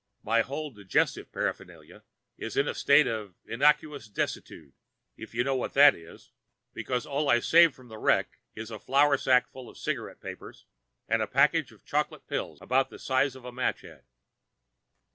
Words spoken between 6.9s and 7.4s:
all I